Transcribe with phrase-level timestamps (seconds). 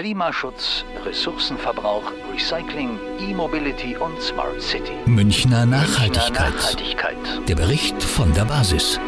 [0.00, 4.94] Klimaschutz, Ressourcenverbrauch, Recycling, E-Mobility und Smart City.
[5.04, 6.54] Münchner Nachhaltigkeit.
[6.54, 7.16] Münchner Nachhaltigkeit.
[7.46, 8.98] Der Bericht von der Basis.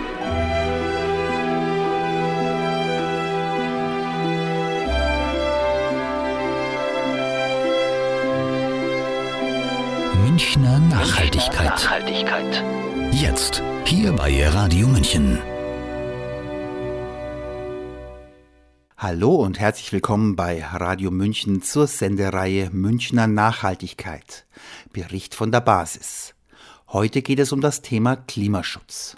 [10.27, 11.65] Münchner Nachhaltigkeit.
[11.69, 12.65] Nachhaltigkeit.
[13.13, 15.39] Jetzt, hier bei Radio München.
[19.03, 24.47] Hallo und herzlich willkommen bei Radio München zur Sendereihe Münchner Nachhaltigkeit.
[24.93, 26.37] Bericht von der Basis.
[26.87, 29.17] Heute geht es um das Thema Klimaschutz.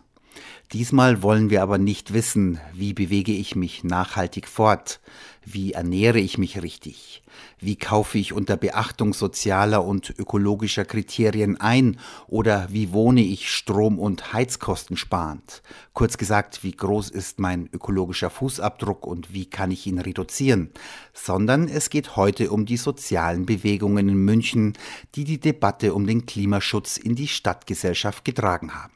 [0.73, 5.01] Diesmal wollen wir aber nicht wissen, wie bewege ich mich nachhaltig fort,
[5.45, 7.23] wie ernähre ich mich richtig,
[7.61, 13.99] wie kaufe ich unter Beachtung sozialer und ökologischer Kriterien ein oder wie wohne ich strom-
[13.99, 15.63] und heizkostensparend.
[15.93, 20.71] Kurz gesagt, wie groß ist mein ökologischer Fußabdruck und wie kann ich ihn reduzieren,
[21.13, 24.73] sondern es geht heute um die sozialen Bewegungen in München,
[25.15, 28.94] die die Debatte um den Klimaschutz in die Stadtgesellschaft getragen haben.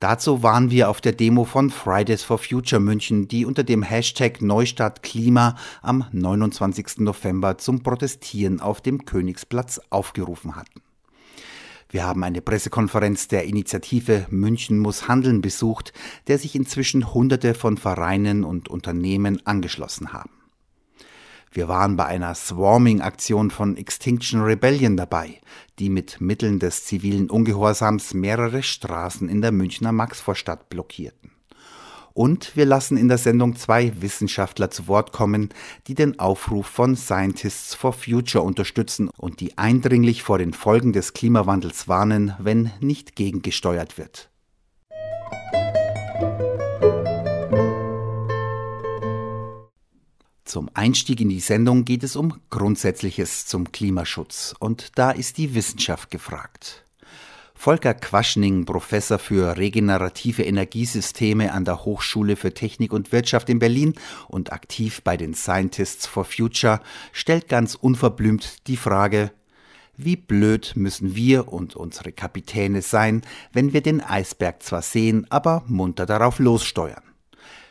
[0.00, 4.40] Dazu waren wir auf der Demo von Fridays for Future München, die unter dem Hashtag
[4.40, 6.98] Neustadt Klima am 29.
[6.98, 10.82] November zum Protestieren auf dem Königsplatz aufgerufen hatten.
[11.90, 15.92] Wir haben eine Pressekonferenz der Initiative München muss handeln besucht,
[16.28, 20.37] der sich inzwischen Hunderte von Vereinen und Unternehmen angeschlossen haben.
[21.50, 25.40] Wir waren bei einer Swarming-Aktion von Extinction Rebellion dabei,
[25.78, 31.32] die mit Mitteln des zivilen Ungehorsams mehrere Straßen in der Münchner Maxvorstadt blockierten.
[32.18, 35.50] Und wir lassen in der Sendung zwei Wissenschaftler zu Wort kommen,
[35.86, 41.12] die den Aufruf von Scientists for Future unterstützen und die eindringlich vor den Folgen des
[41.12, 44.30] Klimawandels warnen, wenn nicht gegengesteuert wird.
[50.48, 55.54] Zum Einstieg in die Sendung geht es um Grundsätzliches zum Klimaschutz und da ist die
[55.54, 56.86] Wissenschaft gefragt.
[57.54, 63.92] Volker Quaschning, Professor für regenerative Energiesysteme an der Hochschule für Technik und Wirtschaft in Berlin
[64.26, 66.80] und aktiv bei den Scientists for Future,
[67.12, 69.32] stellt ganz unverblümt die Frage,
[69.98, 73.20] wie blöd müssen wir und unsere Kapitäne sein,
[73.52, 77.07] wenn wir den Eisberg zwar sehen, aber munter darauf lossteuern?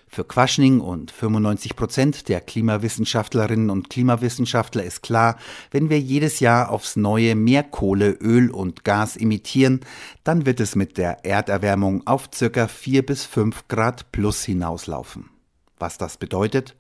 [0.10, 5.38] Für Quaschning und 95 Prozent der Klimawissenschaftlerinnen und Klimawissenschaftler ist klar,
[5.72, 9.82] wenn wir jedes Jahr aufs Neue mehr Kohle, Öl und Gas emittieren,
[10.24, 15.30] dann wird es mit der Erderwärmung auf circa 4 bis 5 Grad plus hinauslaufen.
[15.78, 16.76] Was das bedeutet?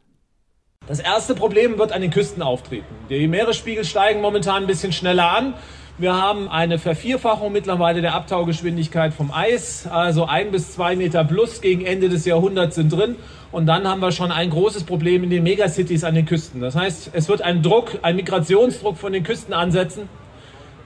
[0.87, 2.87] Das erste Problem wird an den Küsten auftreten.
[3.09, 5.53] Die Meeresspiegel steigen momentan ein bisschen schneller an.
[5.99, 11.59] Wir haben eine Vervierfachung mittlerweile der Abtaugeschwindigkeit vom Eis, also ein bis zwei Meter plus
[11.59, 13.15] gegen Ende des Jahrhunderts sind drin.
[13.51, 16.61] Und dann haben wir schon ein großes Problem in den Megacities an den Küsten.
[16.61, 20.07] Das heißt, es wird ein Druck, ein Migrationsdruck von den Küsten ansetzen.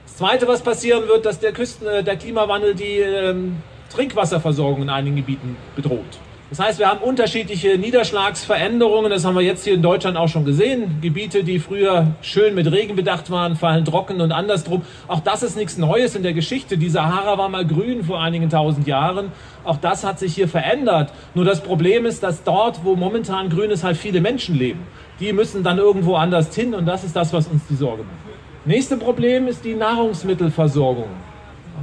[0.06, 3.56] Das Zweite, was passieren wird, dass der, Küsten, äh, der Klimawandel die ähm,
[3.90, 6.20] Trinkwasserversorgung in einigen Gebieten bedroht.
[6.52, 9.10] Das heißt, wir haben unterschiedliche Niederschlagsveränderungen.
[9.10, 10.98] Das haben wir jetzt hier in Deutschland auch schon gesehen.
[11.00, 14.82] Gebiete, die früher schön mit Regen bedacht waren, fallen trocken und andersrum.
[15.08, 16.76] Auch das ist nichts Neues in der Geschichte.
[16.76, 19.32] Die Sahara war mal grün vor einigen tausend Jahren.
[19.64, 21.10] Auch das hat sich hier verändert.
[21.34, 24.86] Nur das Problem ist, dass dort, wo momentan grün ist, halt viele Menschen leben.
[25.20, 28.66] Die müssen dann irgendwo anders hin und das ist das, was uns die Sorge macht.
[28.66, 31.08] Nächste Problem ist die Nahrungsmittelversorgung.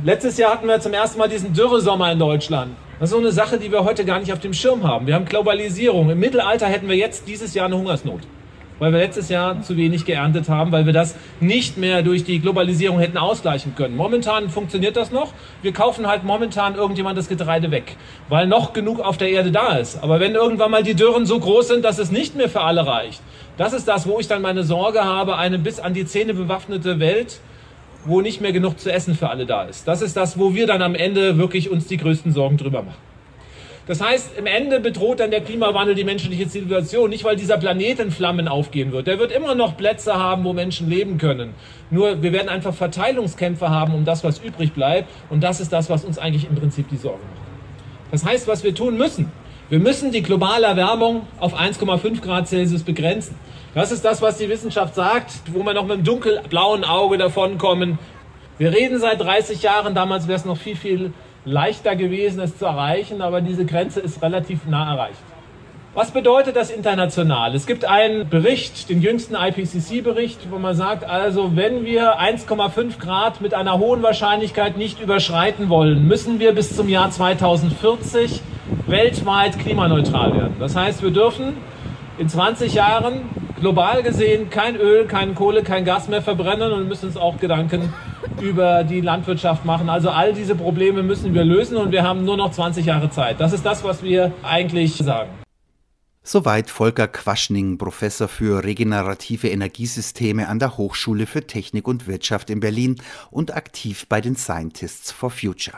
[0.04, 2.76] Letztes Jahr hatten wir zum ersten Mal diesen Dürresommer in Deutschland.
[3.00, 5.08] Das ist so eine Sache, die wir heute gar nicht auf dem Schirm haben.
[5.08, 6.10] Wir haben Globalisierung.
[6.10, 8.20] Im Mittelalter hätten wir jetzt dieses Jahr eine Hungersnot,
[8.78, 12.42] weil wir letztes Jahr zu wenig geerntet haben, weil wir das nicht mehr durch die
[12.42, 13.96] Globalisierung hätten ausgleichen können.
[13.96, 15.32] Momentan funktioniert das noch.
[15.62, 17.96] Wir kaufen halt momentan irgendjemand das Getreide weg,
[18.28, 20.04] weil noch genug auf der Erde da ist.
[20.04, 22.86] Aber wenn irgendwann mal die Dürren so groß sind, dass es nicht mehr für alle
[22.86, 23.22] reicht,
[23.56, 27.00] das ist das, wo ich dann meine Sorge habe, eine bis an die Zähne bewaffnete
[27.00, 27.40] Welt,
[28.10, 29.88] wo nicht mehr genug zu essen für alle da ist.
[29.88, 32.98] Das ist das, wo wir dann am Ende wirklich uns die größten Sorgen drüber machen.
[33.90, 38.00] Das heißt, im Ende bedroht dann der Klimawandel die menschliche Zivilisation, nicht weil dieser Planet
[38.00, 39.08] in Flammen aufgehen wird.
[39.08, 41.56] Der wird immer noch Plätze haben, wo Menschen leben können.
[41.90, 45.10] Nur wir werden einfach Verteilungskämpfe haben um das, was übrig bleibt.
[45.32, 48.12] Und das ist das, was uns eigentlich im Prinzip die Sorge macht.
[48.12, 49.32] Das heißt, was wir tun müssen,
[49.70, 53.36] wir müssen die globale Erwärmung auf 1,5 Grad Celsius begrenzen.
[53.76, 58.00] Das ist das, was die Wissenschaft sagt, wo wir noch mit einem dunkelblauen Auge davonkommen.
[58.58, 61.14] Wir reden seit 30 Jahren, damals wäre es noch viel, viel
[61.46, 65.20] leichter gewesen, es zu erreichen, aber diese Grenze ist relativ nah erreicht.
[65.94, 67.54] Was bedeutet das international?
[67.54, 73.40] Es gibt einen Bericht, den jüngsten IPCC-Bericht, wo man sagt, also wenn wir 1,5 Grad
[73.40, 78.42] mit einer hohen Wahrscheinlichkeit nicht überschreiten wollen, müssen wir bis zum Jahr 2040
[78.88, 80.56] weltweit klimaneutral werden.
[80.60, 81.58] Das heißt, wir dürfen
[82.18, 83.22] in 20 Jahren
[83.60, 87.94] global gesehen kein Öl, kein Kohle, kein Gas mehr verbrennen und müssen uns auch Gedanken
[88.42, 89.90] über die Landwirtschaft machen.
[89.90, 93.40] Also all diese Probleme müssen wir lösen und wir haben nur noch 20 Jahre Zeit.
[93.40, 95.30] Das ist das, was wir eigentlich sagen.
[96.22, 102.60] Soweit Volker Quaschning, Professor für regenerative Energiesysteme an der Hochschule für Technik und Wirtschaft in
[102.60, 102.98] Berlin
[103.32, 105.78] und aktiv bei den Scientists for Future.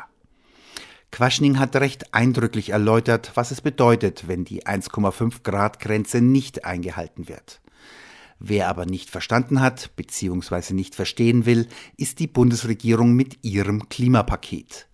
[1.11, 7.27] Quaschning hat recht eindrücklich erläutert, was es bedeutet, wenn die 1,5 Grad Grenze nicht eingehalten
[7.27, 7.61] wird.
[8.43, 10.73] Wer aber nicht verstanden hat bzw.
[10.73, 14.87] nicht verstehen will, ist die Bundesregierung mit ihrem Klimapaket.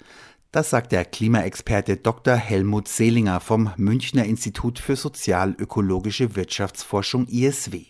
[0.52, 2.36] Das sagt der Klimaexperte Dr.
[2.36, 7.86] Helmut Seelinger vom Münchner Institut für sozial-ökologische Wirtschaftsforschung ISW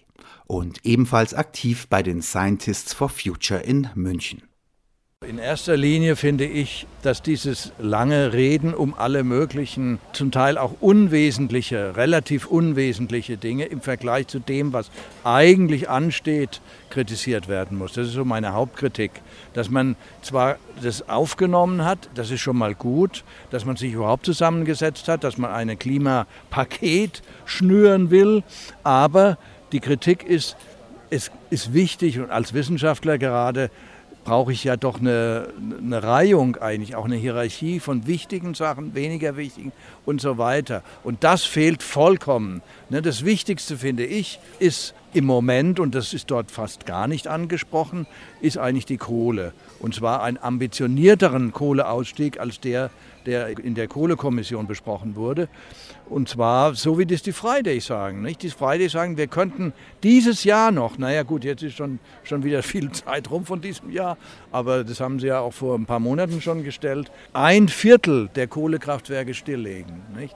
[0.45, 4.43] und ebenfalls aktiv bei den Scientists for Future in München.
[5.27, 10.75] In erster Linie finde ich, dass dieses lange Reden um alle möglichen, zum Teil auch
[10.79, 14.89] unwesentliche, relativ unwesentliche Dinge im Vergleich zu dem, was
[15.25, 17.91] eigentlich ansteht, kritisiert werden muss.
[17.91, 19.11] Das ist so meine Hauptkritik.
[19.53, 24.25] Dass man zwar das aufgenommen hat, das ist schon mal gut, dass man sich überhaupt
[24.25, 28.43] zusammengesetzt hat, dass man ein Klimapaket schnüren will,
[28.85, 29.37] aber
[29.73, 30.55] die Kritik ist,
[31.09, 33.69] es ist wichtig und als Wissenschaftler gerade
[34.27, 35.47] brauche ich ja doch eine,
[35.81, 39.71] eine Reihung eigentlich, auch eine Hierarchie von wichtigen Sachen, weniger wichtigen
[40.05, 40.83] und so weiter.
[41.05, 42.61] Und das fehlt vollkommen.
[42.89, 47.29] Ne, das Wichtigste, finde ich, ist im Moment, und das ist dort fast gar nicht
[47.29, 48.05] angesprochen,
[48.41, 49.53] ist eigentlich die Kohle.
[49.79, 52.89] Und zwar einen ambitionierteren Kohleausstieg als der,
[53.27, 55.49] der in der Kohlekommission besprochen wurde.
[56.09, 58.21] Und zwar so wie das die Fridays sagen.
[58.21, 58.41] Nicht?
[58.41, 62.63] Die Fridays sagen, wir könnten dieses Jahr noch, naja gut, jetzt ist schon, schon wieder
[62.63, 64.17] viel Zeit rum von diesem Jahr,
[64.51, 68.47] aber das haben sie ja auch vor ein paar Monaten schon gestellt, ein Viertel der
[68.47, 70.01] Kohlekraftwerke stilllegen.
[70.15, 70.35] Nicht?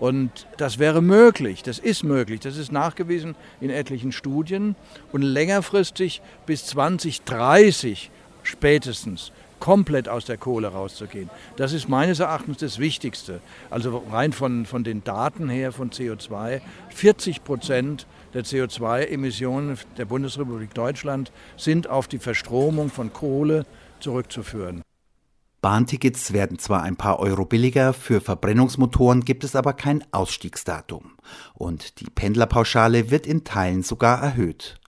[0.00, 4.74] Und das wäre möglich, das ist möglich, das ist nachgewiesen in etlichen Studien.
[5.12, 8.10] Und längerfristig bis 2030
[8.42, 11.30] spätestens komplett aus der Kohle rauszugehen.
[11.56, 13.40] Das ist meines Erachtens das Wichtigste.
[13.70, 20.74] Also rein von, von den Daten her von CO2, 40 Prozent der CO2-Emissionen der Bundesrepublik
[20.74, 23.66] Deutschland sind auf die Verstromung von Kohle
[24.00, 24.82] zurückzuführen.
[25.60, 31.12] Bahntickets werden zwar ein paar Euro billiger, für Verbrennungsmotoren gibt es aber kein Ausstiegsdatum.
[31.52, 34.79] Und die Pendlerpauschale wird in Teilen sogar erhöht.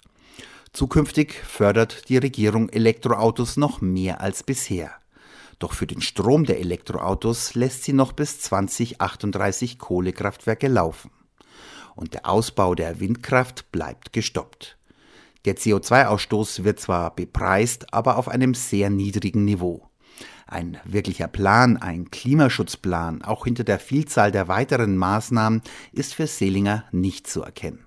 [0.73, 4.91] Zukünftig fördert die Regierung Elektroautos noch mehr als bisher.
[5.59, 11.11] Doch für den Strom der Elektroautos lässt sie noch bis 2038 Kohlekraftwerke laufen.
[11.95, 14.79] Und der Ausbau der Windkraft bleibt gestoppt.
[15.45, 19.91] Der CO2-Ausstoß wird zwar bepreist, aber auf einem sehr niedrigen Niveau.
[20.47, 25.61] Ein wirklicher Plan, ein Klimaschutzplan, auch hinter der Vielzahl der weiteren Maßnahmen,
[25.93, 27.85] ist für Seelinger nicht zu erkennen.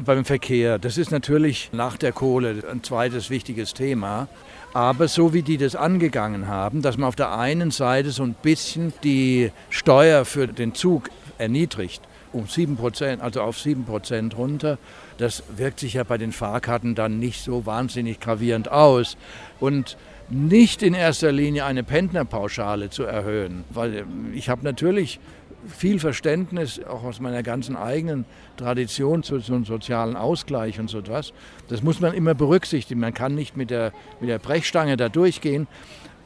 [0.00, 4.26] Beim Verkehr, das ist natürlich nach der Kohle ein zweites wichtiges Thema.
[4.72, 8.34] Aber so wie die das angegangen haben, dass man auf der einen Seite so ein
[8.34, 12.02] bisschen die Steuer für den Zug erniedrigt,
[12.32, 14.78] um 7% also auf 7% runter,
[15.18, 19.16] das wirkt sich ja bei den Fahrkarten dann nicht so wahnsinnig gravierend aus.
[19.60, 19.96] Und
[20.28, 25.20] nicht in erster Linie eine Pendlerpauschale zu erhöhen, weil ich habe natürlich
[25.68, 28.24] viel Verständnis, auch aus meiner ganzen eigenen
[28.56, 31.32] Tradition zu so einem sozialen Ausgleich und so etwas.
[31.68, 33.00] Das muss man immer berücksichtigen.
[33.00, 35.66] Man kann nicht mit der, mit der Brechstange da durchgehen.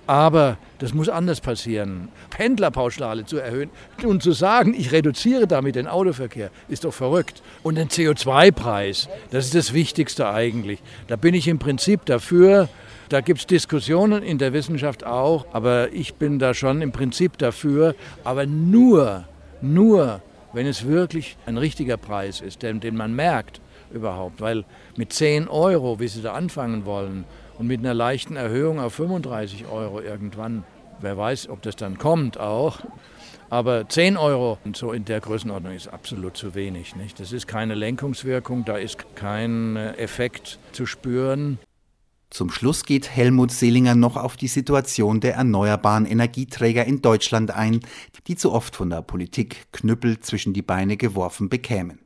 [0.09, 2.09] Aber das muss anders passieren.
[2.31, 3.69] Pendlerpauschale zu erhöhen
[4.03, 7.43] und zu sagen, ich reduziere damit den Autoverkehr, ist doch verrückt.
[7.63, 10.81] Und den CO2-Preis, das ist das Wichtigste eigentlich.
[11.09, 12.71] Da bin ich im Prinzip dafür,
[13.09, 17.39] da gibt es Diskussionen in der Wissenschaft auch, aber ich bin da schon im Prinzip
[17.39, 19.25] dafür, aber nur,
[19.61, 20.21] nur,
[20.53, 23.61] wenn es wirklich ein richtiger Preis ist, den, den man merkt
[23.93, 24.41] überhaupt.
[24.41, 24.65] Weil
[24.97, 27.25] mit 10 Euro, wie Sie da anfangen wollen,
[27.59, 30.65] und mit einer leichten Erhöhung auf 35 Euro irgendwann,
[31.01, 32.79] wer weiß, ob das dann kommt auch,
[33.51, 36.95] aber 10 Euro so in der Größenordnung ist absolut zu wenig.
[36.95, 37.19] Nicht?
[37.19, 41.59] Das ist keine Lenkungswirkung, da ist kein Effekt zu spüren.
[42.31, 47.81] Zum Schluss geht Helmut Seelinger noch auf die Situation der erneuerbaren Energieträger in Deutschland ein,
[48.27, 52.01] die zu oft von der Politik Knüppel zwischen die Beine geworfen bekämen.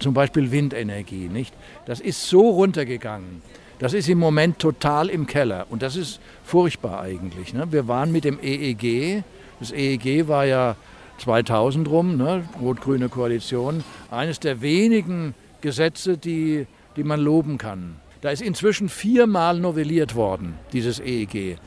[0.00, 1.54] Zum Beispiel Windenergie, nicht?
[1.86, 3.40] Das ist so runtergegangen.
[3.78, 7.54] Das ist im Moment total im Keller und das ist furchtbar eigentlich.
[7.54, 7.70] Ne?
[7.70, 9.22] Wir waren mit dem EEG,
[9.60, 10.76] das EEG war ja
[11.18, 12.48] 2000 rum, ne?
[12.60, 17.96] rot-grüne Koalition, eines der wenigen Gesetze, die, die man loben kann.
[18.26, 21.58] Da ist inzwischen viermal novelliert worden, dieses EEG.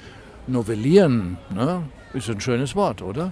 [0.45, 3.31] Novellieren ne, ist ein schönes Wort, oder?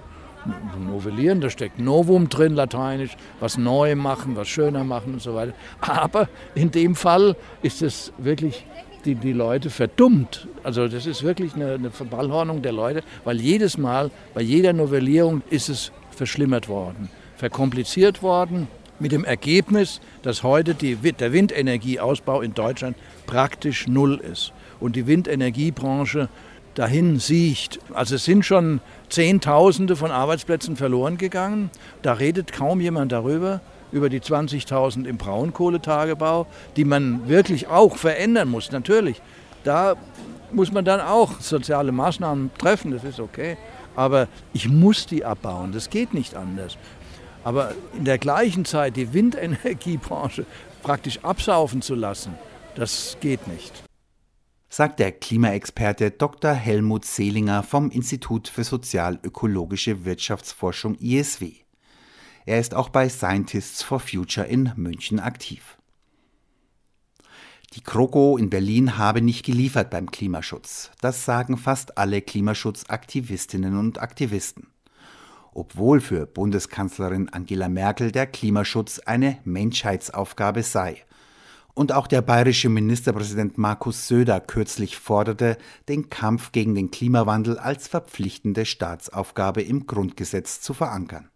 [0.79, 5.51] novellieren, da steckt Novum drin, lateinisch, was neu machen, was schöner machen und so weiter.
[5.81, 8.65] Aber in dem Fall ist es wirklich
[9.03, 10.47] die, die Leute verdummt.
[10.63, 15.41] Also das ist wirklich eine, eine Verballhornung der Leute, weil jedes Mal, bei jeder Novellierung
[15.49, 18.69] ist es verschlimmert worden, verkompliziert worden,
[18.99, 25.07] mit dem Ergebnis, dass heute die, der Windenergieausbau in Deutschland praktisch null ist und die
[25.07, 26.29] Windenergiebranche
[26.75, 27.79] dahin siecht.
[27.93, 31.71] Also es sind schon Zehntausende von Arbeitsplätzen verloren gegangen.
[32.01, 33.61] Da redet kaum jemand darüber,
[33.91, 39.21] über die 20.000 im Braunkohletagebau, die man wirklich auch verändern muss, natürlich.
[39.63, 39.95] Da
[40.51, 43.57] muss man dann auch soziale Maßnahmen treffen, das ist okay.
[43.95, 46.77] Aber ich muss die abbauen, das geht nicht anders.
[47.47, 50.45] Aber in der gleichen Zeit die Windenergiebranche
[50.83, 52.33] praktisch absaufen zu lassen,
[52.75, 53.85] das geht nicht
[54.69, 56.51] sagt der Klimaexperte Dr.
[56.51, 61.53] Helmut Seelinger vom Institut für sozial-ökologische Wirtschaftsforschung ISW.
[62.45, 65.77] Er ist auch bei Scientists for Future in München aktiv.
[67.75, 70.91] Die Kroko in Berlin habe nicht geliefert beim Klimaschutz.
[70.99, 74.67] Das sagen fast alle Klimaschutzaktivistinnen und Aktivisten.
[75.57, 81.03] Obwohl für Bundeskanzlerin Angela Merkel der Klimaschutz eine Menschheitsaufgabe sei
[81.73, 85.57] und auch der bayerische Ministerpräsident Markus Söder kürzlich forderte,
[85.89, 91.31] den Kampf gegen den Klimawandel als verpflichtende Staatsaufgabe im Grundgesetz zu verankern.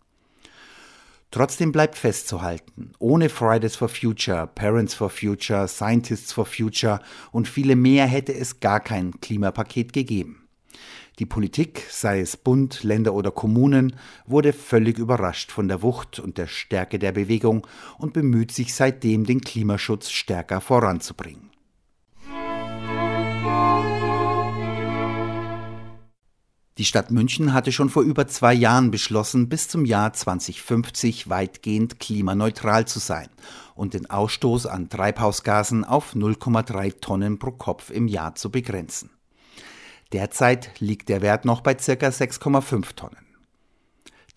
[1.32, 7.00] Trotzdem bleibt festzuhalten, ohne Fridays for Future, Parents for Future, Scientists for Future
[7.32, 10.41] und viele mehr hätte es gar kein Klimapaket gegeben.
[11.22, 16.40] Die Politik, sei es Bund, Länder oder Kommunen, wurde völlig überrascht von der Wucht und
[16.40, 17.68] der Stärke der Bewegung
[18.00, 21.52] und bemüht sich seitdem, den Klimaschutz stärker voranzubringen.
[26.80, 32.00] Die Stadt München hatte schon vor über zwei Jahren beschlossen, bis zum Jahr 2050 weitgehend
[32.00, 33.30] klimaneutral zu sein
[33.76, 39.12] und den Ausstoß an Treibhausgasen auf 0,3 Tonnen pro Kopf im Jahr zu begrenzen.
[40.14, 41.80] Derzeit liegt der Wert noch bei ca.
[41.82, 43.26] 6,5 Tonnen.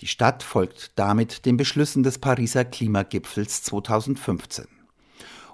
[0.00, 4.66] Die Stadt folgt damit den Beschlüssen des Pariser Klimagipfels 2015.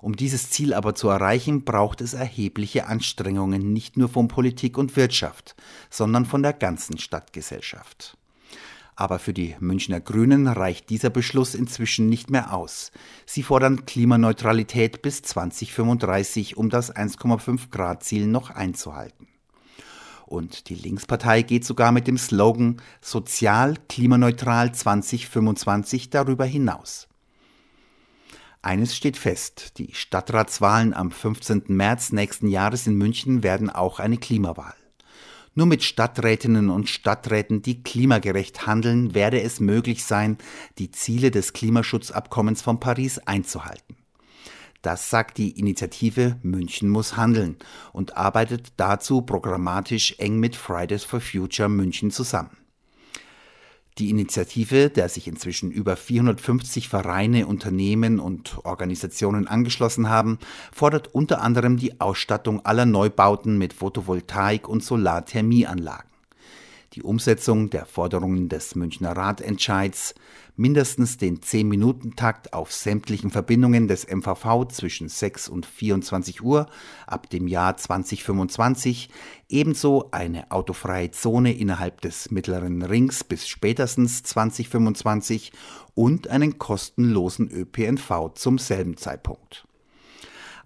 [0.02, 4.96] Um dieses Ziel aber zu erreichen, braucht es erhebliche Anstrengungen nicht nur von Politik und
[4.96, 5.54] Wirtschaft,
[5.90, 8.16] sondern von der ganzen Stadtgesellschaft.
[8.96, 12.92] Aber für die Münchner Grünen reicht dieser Beschluss inzwischen nicht mehr aus.
[13.24, 19.29] Sie fordern Klimaneutralität bis 2035, um das 1,5 Grad Ziel noch einzuhalten.
[20.30, 27.08] Und die Linkspartei geht sogar mit dem Slogan Sozial klimaneutral 2025 darüber hinaus.
[28.62, 31.64] Eines steht fest, die Stadtratswahlen am 15.
[31.66, 34.76] März nächsten Jahres in München werden auch eine Klimawahl.
[35.56, 40.38] Nur mit Stadträtinnen und Stadträten, die klimagerecht handeln, werde es möglich sein,
[40.78, 43.99] die Ziele des Klimaschutzabkommens von Paris einzuhalten.
[44.82, 47.56] Das sagt die Initiative München muss handeln
[47.92, 52.56] und arbeitet dazu programmatisch eng mit Fridays for Future München zusammen.
[53.98, 60.38] Die Initiative, der sich inzwischen über 450 Vereine, Unternehmen und Organisationen angeschlossen haben,
[60.72, 66.10] fordert unter anderem die Ausstattung aller Neubauten mit Photovoltaik- und Solarthermieanlagen
[66.94, 70.14] die Umsetzung der Forderungen des Münchner Ratentscheids,
[70.60, 76.66] mindestens den 10-Minuten-Takt auf sämtlichen Verbindungen des MVV zwischen 6 und 24 Uhr
[77.06, 79.08] ab dem Jahr 2025,
[79.48, 85.52] ebenso eine autofreie Zone innerhalb des mittleren Rings bis spätestens 2025
[85.94, 89.66] und einen kostenlosen ÖPNV zum selben Zeitpunkt.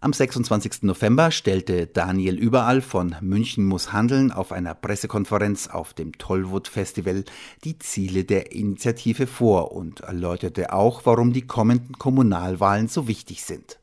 [0.04, 0.82] Am 26.
[0.82, 7.25] November stellte Daniel Überall von München muss handeln auf einer Pressekonferenz auf dem Tollwood Festival
[7.64, 13.78] die Ziele der Initiative vor und erläuterte auch, warum die kommenden Kommunalwahlen so wichtig sind.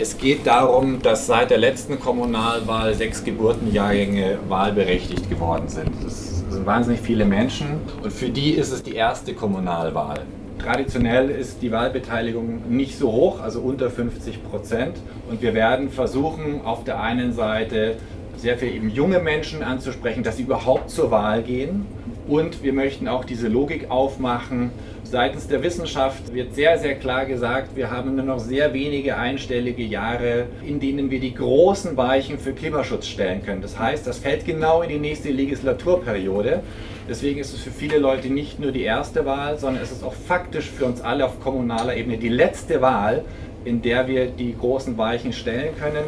[0.00, 5.92] Es geht darum, dass seit der letzten Kommunalwahl sechs Geburtenjahrgänge wahlberechtigt geworden sind.
[6.02, 10.26] Das sind wahnsinnig viele Menschen und für die ist es die erste Kommunalwahl.
[10.58, 14.96] Traditionell ist die Wahlbeteiligung nicht so hoch, also unter 50 Prozent.
[15.28, 17.96] Und wir werden versuchen, auf der einen Seite
[18.36, 21.86] sehr viel eben junge Menschen anzusprechen, dass sie überhaupt zur Wahl gehen.
[22.28, 24.70] Und wir möchten auch diese Logik aufmachen.
[25.04, 29.84] Seitens der Wissenschaft wird sehr, sehr klar gesagt, wir haben nur noch sehr wenige einstellige
[29.84, 33.62] Jahre, in denen wir die großen Weichen für Klimaschutz stellen können.
[33.62, 36.62] Das heißt, das fällt genau in die nächste Legislaturperiode.
[37.08, 40.14] Deswegen ist es für viele Leute nicht nur die erste Wahl, sondern es ist auch
[40.14, 43.24] faktisch für uns alle auf kommunaler Ebene die letzte Wahl,
[43.64, 46.04] in der wir die großen Weichen stellen können.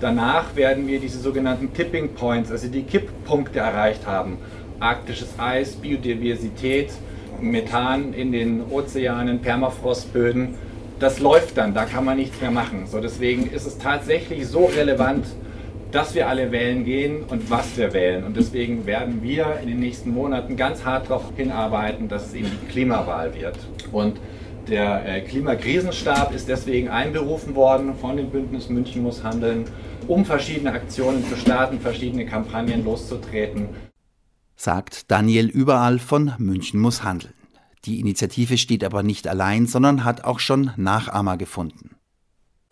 [0.00, 4.38] Danach werden wir diese sogenannten Tipping Points, also die Kipppunkte erreicht haben.
[4.80, 6.90] Arktisches Eis, Biodiversität,
[7.40, 10.54] Methan in den Ozeanen, Permafrostböden.
[10.98, 12.86] Das läuft dann, da kann man nichts mehr machen.
[12.86, 15.26] So, deswegen ist es tatsächlich so relevant,
[15.92, 18.24] dass wir alle wählen gehen und was wir wählen.
[18.24, 22.50] Und deswegen werden wir in den nächsten Monaten ganz hart darauf hinarbeiten, dass es eben
[22.62, 23.58] die Klimawahl wird.
[23.92, 24.20] Und
[24.68, 29.64] der äh, Klimakrisenstab ist deswegen einberufen worden von dem Bündnis München muss handeln,
[30.06, 33.70] um verschiedene Aktionen zu starten, verschiedene Kampagnen loszutreten.
[34.56, 37.34] Sagt Daniel Überall von München muss handeln.
[37.86, 41.96] Die Initiative steht aber nicht allein, sondern hat auch schon Nachahmer gefunden.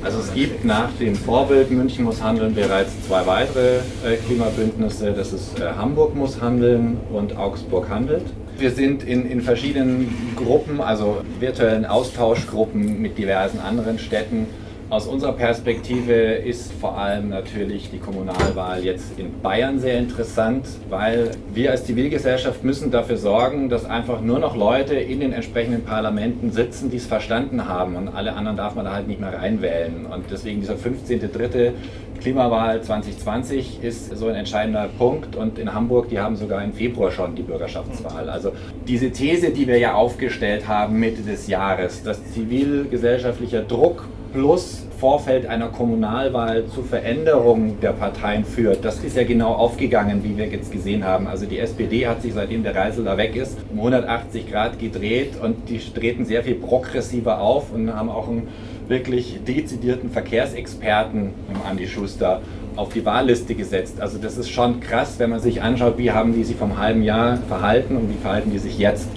[0.05, 5.13] Also es gibt nach dem Vorbild München muss handeln bereits zwei weitere äh, Klimabündnisse.
[5.13, 8.23] Das ist äh, Hamburg muss handeln und Augsburg handelt.
[8.57, 14.47] Wir sind in, in verschiedenen Gruppen, also virtuellen Austauschgruppen mit diversen anderen Städten
[14.91, 21.33] aus unserer Perspektive ist vor allem natürlich die Kommunalwahl jetzt in Bayern sehr interessant, weil
[21.53, 26.53] wir als Zivilgesellschaft müssen dafür sorgen, dass einfach nur noch Leute in den entsprechenden Parlamenten
[26.53, 30.07] sitzen, die es verstanden haben und alle anderen darf man da halt nicht mehr reinwählen.
[30.07, 31.73] Und deswegen dieser 15.3.
[32.21, 37.11] Klimawahl 2020 ist so ein entscheidender Punkt und in Hamburg, die haben sogar im Februar
[37.11, 38.29] schon die Bürgerschaftswahl.
[38.29, 38.53] Also
[38.87, 45.47] diese These, die wir ja aufgestellt haben Mitte des Jahres, dass zivilgesellschaftlicher Druck plus Vorfeld
[45.47, 48.85] einer Kommunalwahl zu Veränderungen der Parteien führt.
[48.85, 51.29] Das ist ja genau aufgegangen, wie wir jetzt gesehen haben.
[51.29, 55.35] Also die SPD hat sich, seitdem der Reisel da weg ist, um 180 Grad gedreht
[55.41, 58.49] und die treten sehr viel progressiver auf und haben auch einen
[58.89, 61.33] wirklich dezidierten Verkehrsexperten,
[61.69, 62.43] Andi Schuster,
[62.77, 64.01] auf die Wahlliste gesetzt.
[64.01, 67.03] Also das ist schon krass, wenn man sich anschaut, wie haben die sich vom halben
[67.03, 69.09] Jahr verhalten und wie verhalten die sich jetzt.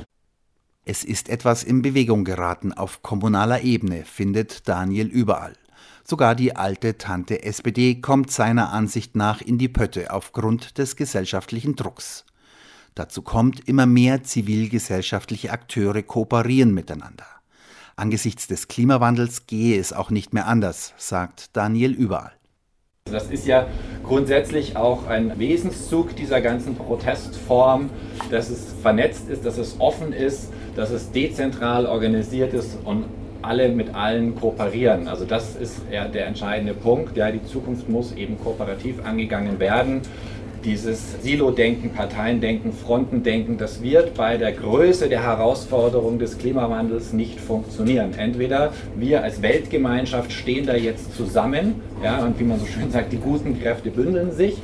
[0.83, 5.53] Es ist etwas in Bewegung geraten auf kommunaler Ebene, findet Daniel überall.
[6.03, 11.75] Sogar die alte Tante SPD kommt seiner Ansicht nach in die Pötte aufgrund des gesellschaftlichen
[11.75, 12.25] Drucks.
[12.95, 17.25] Dazu kommt, immer mehr zivilgesellschaftliche Akteure kooperieren miteinander.
[18.01, 22.31] Angesichts des Klimawandels gehe es auch nicht mehr anders, sagt Daniel überall.
[23.05, 23.67] Das ist ja
[24.03, 27.91] grundsätzlich auch ein Wesenszug dieser ganzen Protestform,
[28.32, 33.06] dass es vernetzt ist, dass es offen ist, dass es dezentral organisiert ist und
[33.43, 35.08] alle mit allen kooperieren.
[35.08, 37.15] Also das ist ja der entscheidende Punkt.
[37.15, 40.02] Ja, die Zukunft muss eben kooperativ angegangen werden.
[40.63, 48.13] Dieses Silo-Denken, Parteiendenken, Frontendenken, das wird bei der Größe der Herausforderung des Klimawandels nicht funktionieren.
[48.15, 53.12] Entweder wir als Weltgemeinschaft stehen da jetzt zusammen, ja, und wie man so schön sagt,
[53.12, 54.58] die guten Kräfte bündeln sich,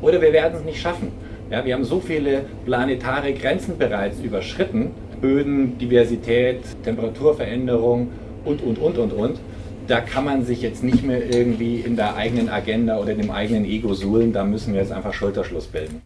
[0.00, 1.12] oder wir werden es nicht schaffen.
[1.48, 8.08] Ja, wir haben so viele planetare Grenzen bereits überschritten, Böden, Diversität, Temperaturveränderung
[8.44, 9.38] und, und, und, und, und.
[9.86, 13.64] Da kann man sich jetzt nicht mehr irgendwie in der eigenen Agenda oder dem eigenen
[13.64, 14.32] Ego suhlen.
[14.32, 16.02] Da müssen wir jetzt einfach Schulterschluss bilden.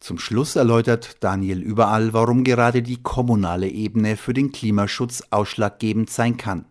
[0.00, 6.36] Zum Schluss erläutert Daniel überall, warum gerade die kommunale Ebene für den Klimaschutz ausschlaggebend sein
[6.36, 6.66] kann,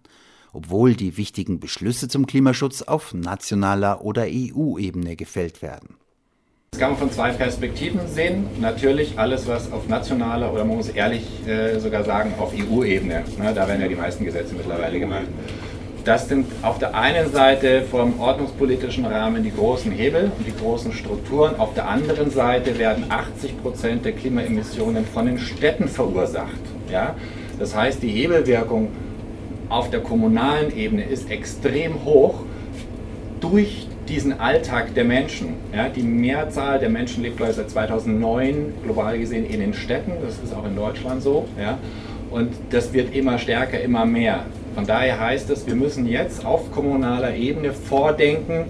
[0.54, 5.96] obwohl die wichtigen Beschlüsse zum Klimaschutz auf nationaler oder EU-Ebene gefällt werden.
[6.74, 8.48] Das kann man von zwei Perspektiven sehen.
[8.60, 13.24] Natürlich alles, was auf nationaler oder man muss ehrlich äh, sogar sagen, auf EU-Ebene.
[13.38, 15.28] Ne, da werden ja die meisten Gesetze mittlerweile gemacht.
[16.06, 20.92] Das sind auf der einen Seite vom ordnungspolitischen Rahmen die großen Hebel und die großen
[20.92, 21.58] Strukturen.
[21.58, 26.60] Auf der anderen Seite werden 80 Prozent der Klimaemissionen von den Städten verursacht.
[26.92, 27.16] Ja?
[27.58, 28.90] Das heißt, die Hebelwirkung
[29.70, 32.42] auf der kommunalen Ebene ist extrem hoch
[33.40, 35.56] durch diesen Alltag der Menschen.
[35.74, 40.54] Ja, die Mehrzahl der Menschen lebt seit 2009 global gesehen in den Städten, das ist
[40.54, 41.46] auch in Deutschland so.
[41.58, 41.78] Ja,
[42.30, 44.46] und das wird immer stärker, immer mehr.
[44.76, 48.66] Von daher heißt es, wir müssen jetzt auf kommunaler Ebene vordenken,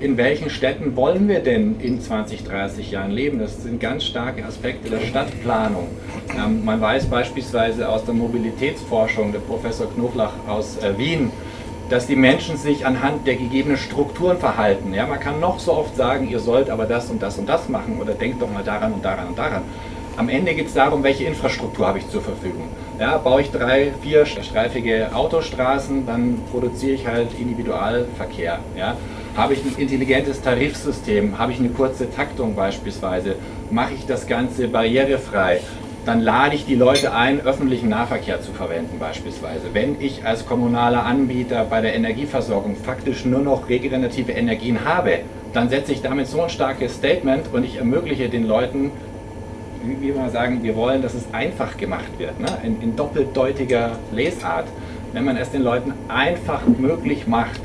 [0.00, 3.40] in welchen Städten wollen wir denn in 20, 30 Jahren leben?
[3.40, 5.88] Das sind ganz starke Aspekte der Stadtplanung.
[6.36, 11.32] Ähm, man weiß beispielsweise aus der Mobilitätsforschung, der Professor Knoflach aus äh, Wien,
[11.90, 14.94] dass die Menschen sich anhand der gegebenen Strukturen verhalten.
[14.94, 17.68] Ja, man kann noch so oft sagen, ihr sollt aber das und das und das
[17.68, 19.62] machen oder denkt doch mal daran und daran und daran.
[20.18, 22.66] Am Ende geht es darum, welche Infrastruktur habe ich zur Verfügung.
[22.98, 28.58] Ja, baue ich drei, vier streifige Autostraßen, dann produziere ich halt Individualverkehr.
[28.76, 28.96] Ja.
[29.36, 33.36] Habe ich ein intelligentes Tarifsystem, habe ich eine kurze Taktung beispielsweise,
[33.70, 35.60] mache ich das Ganze barrierefrei,
[36.04, 39.68] dann lade ich die Leute ein, öffentlichen Nahverkehr zu verwenden beispielsweise.
[39.72, 45.20] Wenn ich als kommunaler Anbieter bei der Energieversorgung faktisch nur noch regenerative Energien habe,
[45.52, 48.90] dann setze ich damit so ein starkes Statement und ich ermögliche den Leuten,
[49.88, 52.48] wie wir sagen, wir wollen, dass es einfach gemacht wird, ne?
[52.62, 54.66] in, in doppeldeutiger Lesart.
[55.12, 57.60] Wenn man es den Leuten einfach möglich macht,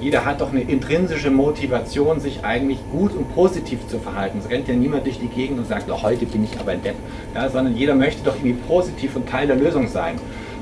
[0.00, 4.38] Jeder hat doch eine intrinsische Motivation, sich eigentlich gut und positiv zu verhalten.
[4.38, 6.82] Es rennt ja niemand durch die Gegend und sagt, oh, heute bin ich aber ein
[6.82, 6.94] Depp.
[7.34, 10.14] Ja, sondern jeder möchte doch irgendwie positiv und Teil der Lösung sein.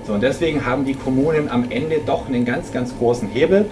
[0.07, 3.66] So, und deswegen haben die Kommunen am Ende doch einen ganz, ganz großen Hebel.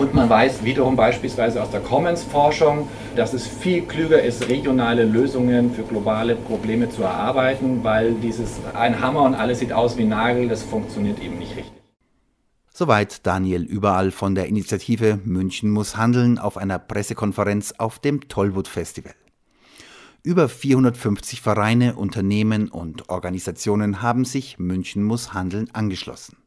[0.00, 5.74] Und man weiß wiederum beispielsweise aus der Commons-Forschung, dass es viel klüger ist, regionale Lösungen
[5.74, 10.48] für globale Probleme zu erarbeiten, weil dieses ein Hammer und alles sieht aus wie Nagel,
[10.48, 11.74] das funktioniert eben nicht richtig.
[12.72, 18.68] Soweit Daniel Überall von der Initiative München muss handeln auf einer Pressekonferenz auf dem Tollwood
[18.68, 19.12] Festival.
[20.22, 26.38] Über 450 Vereine, Unternehmen und Organisationen haben sich München muss handeln angeschlossen.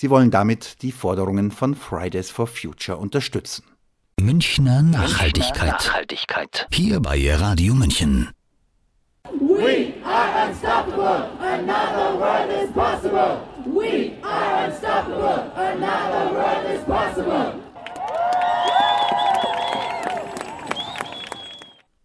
[0.00, 3.64] Sie wollen damit die Forderungen von Fridays for Future unterstützen.
[4.20, 5.56] Münchner Nachhaltigkeit.
[5.56, 6.68] Münchner Nachhaltigkeit.
[6.70, 8.28] Hier bei Radio München.
[9.24, 11.28] We are unstoppable.
[11.40, 13.40] Another world is possible.
[13.66, 15.50] We are unstoppable.
[15.56, 17.54] Another world is possible.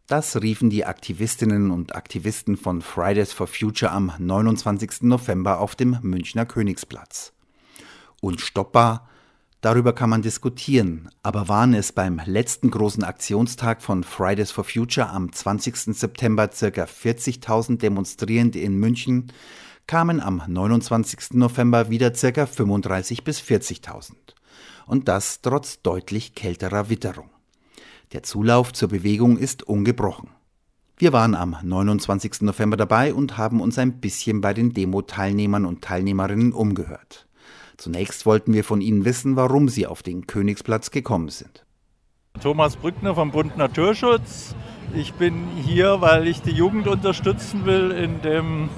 [0.08, 5.04] Das riefen die Aktivistinnen und Aktivisten von Fridays for Future am 29.
[5.04, 7.34] November auf dem Münchner Königsplatz.
[8.24, 9.10] Unstoppbar,
[9.60, 15.10] darüber kann man diskutieren, aber waren es beim letzten großen Aktionstag von Fridays for Future
[15.10, 15.94] am 20.
[15.94, 16.84] September ca.
[16.86, 19.34] 40.000 Demonstrierende in München,
[19.88, 21.32] kamen am 29.
[21.34, 22.46] November wieder ca.
[22.46, 24.14] 35.000 bis 40.000.
[24.86, 27.30] Und das trotz deutlich kälterer Witterung.
[28.14, 30.30] Der Zulauf zur Bewegung ist ungebrochen.
[30.96, 32.44] Wir waren am 29.
[32.44, 37.28] November dabei und haben uns ein bisschen bei den Demo-Teilnehmern und Teilnehmerinnen umgehört.
[37.78, 41.66] Zunächst wollten wir von ihnen wissen, warum sie auf den Königsplatz gekommen sind.
[42.42, 44.56] Thomas Brückner vom Bund Naturschutz.
[44.96, 48.70] Ich bin hier, weil ich die Jugend unterstützen will in dem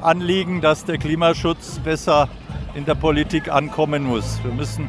[0.00, 2.28] Anliegen, dass der Klimaschutz besser
[2.74, 4.38] in der Politik ankommen muss.
[4.44, 4.88] Wir müssen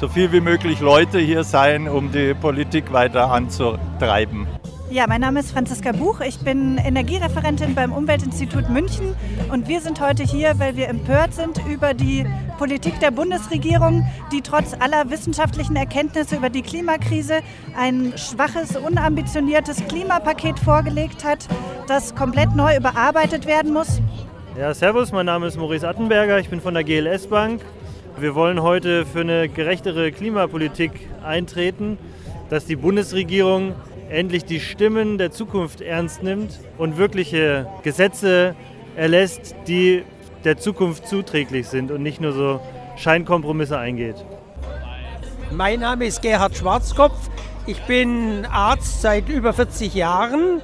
[0.00, 4.46] so viel wie möglich Leute hier sein, um die Politik weiter anzutreiben.
[4.88, 6.20] Ja, mein Name ist Franziska Buch.
[6.20, 9.16] Ich bin Energiereferentin beim Umweltinstitut München
[9.50, 12.24] und wir sind heute hier, weil wir empört sind über die
[12.56, 17.40] Politik der Bundesregierung, die trotz aller wissenschaftlichen Erkenntnisse über die Klimakrise
[17.76, 21.48] ein schwaches, unambitioniertes Klimapaket vorgelegt hat,
[21.88, 24.00] das komplett neu überarbeitet werden muss.
[24.56, 27.60] Ja, servus, mein Name ist Maurice Attenberger, ich bin von der GLS Bank.
[28.18, 30.92] Wir wollen heute für eine gerechtere Klimapolitik
[31.24, 31.98] eintreten,
[32.50, 33.74] dass die Bundesregierung
[34.10, 38.54] endlich die Stimmen der Zukunft ernst nimmt und wirkliche Gesetze
[38.96, 40.04] erlässt, die
[40.44, 42.60] der Zukunft zuträglich sind und nicht nur so
[42.96, 44.16] Scheinkompromisse eingeht.
[45.50, 47.30] Mein Name ist Gerhard Schwarzkopf.
[47.66, 50.60] Ich bin Arzt seit über 40 Jahren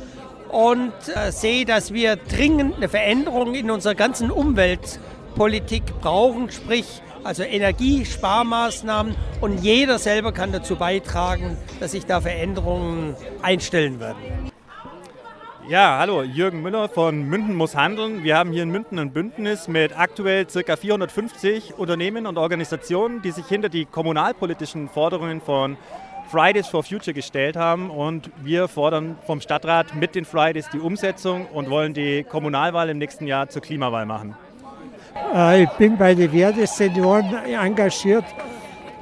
[0.50, 7.42] und äh, sehe, dass wir dringend eine Veränderung in unserer ganzen Umweltpolitik brauchen, sprich also
[7.42, 14.50] Energiesparmaßnahmen und jeder selber kann dazu beitragen, dass sich da Veränderungen einstellen werden.
[15.68, 18.24] Ja, hallo, Jürgen Müller von Münden muss handeln.
[18.24, 20.76] Wir haben hier in Münden ein Bündnis mit aktuell ca.
[20.76, 25.76] 450 Unternehmen und Organisationen, die sich hinter die kommunalpolitischen Forderungen von
[26.28, 27.90] Fridays for Future gestellt haben.
[27.90, 32.98] Und wir fordern vom Stadtrat mit den Fridays die Umsetzung und wollen die Kommunalwahl im
[32.98, 34.34] nächsten Jahr zur Klimawahl machen.
[35.34, 38.24] Äh, ich bin bei den Werdesenioren engagiert,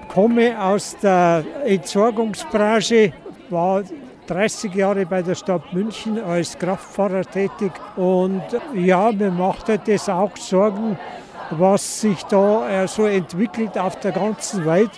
[0.08, 3.12] komme aus der Entsorgungsbranche,
[3.48, 3.82] war
[4.26, 8.42] 30 Jahre bei der Stadt München als Kraftfahrer tätig und
[8.74, 10.98] ja, mir macht das auch Sorgen,
[11.50, 14.90] was sich da äh, so entwickelt auf der ganzen Welt.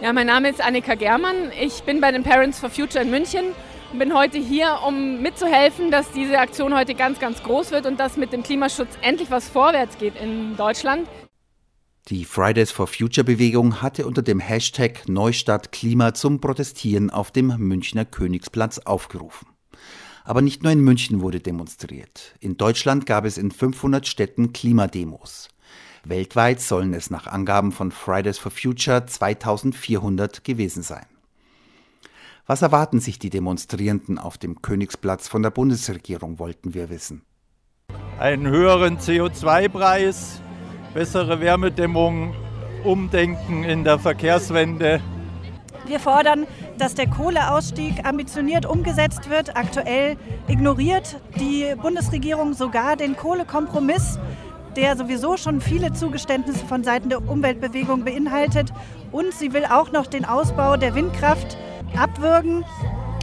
[0.00, 1.52] Ja, mein Name ist Annika Germann.
[1.60, 3.52] Ich bin bei den Parents for Future in München
[3.92, 7.98] und bin heute hier, um mitzuhelfen, dass diese Aktion heute ganz, ganz groß wird und
[7.98, 11.08] dass mit dem Klimaschutz endlich was vorwärts geht in Deutschland.
[12.08, 17.48] Die Fridays for Future Bewegung hatte unter dem Hashtag Neustadt Klima zum Protestieren auf dem
[17.58, 19.48] Münchner Königsplatz aufgerufen.
[20.24, 22.34] Aber nicht nur in München wurde demonstriert.
[22.40, 25.48] In Deutschland gab es in 500 Städten Klimademos.
[26.04, 31.06] Weltweit sollen es nach Angaben von Fridays for Future 2400 gewesen sein.
[32.50, 37.22] Was erwarten sich die Demonstrierenden auf dem Königsplatz von der Bundesregierung, wollten wir wissen.
[38.18, 40.42] Einen höheren CO2-Preis,
[40.92, 42.34] bessere Wärmedämmung,
[42.82, 45.00] Umdenken in der Verkehrswende.
[45.86, 46.44] Wir fordern,
[46.76, 49.56] dass der Kohleausstieg ambitioniert umgesetzt wird.
[49.56, 50.16] Aktuell
[50.48, 54.18] ignoriert die Bundesregierung sogar den Kohlekompromiss,
[54.74, 58.72] der sowieso schon viele Zugeständnisse von Seiten der Umweltbewegung beinhaltet.
[59.12, 61.56] Und sie will auch noch den Ausbau der Windkraft
[62.00, 62.64] abwürgen.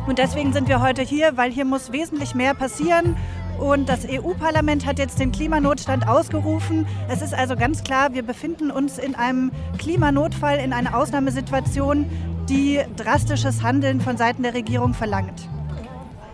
[0.07, 3.17] Und deswegen sind wir heute hier, weil hier muss wesentlich mehr passieren.
[3.59, 6.85] und das EU-Parlament hat jetzt den Klimanotstand ausgerufen.
[7.09, 12.05] Es ist also ganz klar, wir befinden uns in einem Klimanotfall, in einer Ausnahmesituation,
[12.47, 15.49] die drastisches Handeln von Seiten der Regierung verlangt.